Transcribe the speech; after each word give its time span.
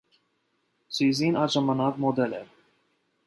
Սյուզին 0.99 1.37
այդ 1.43 1.53
ժամանակ 1.57 1.99
մոդել 2.07 2.33
էր։ 2.39 2.49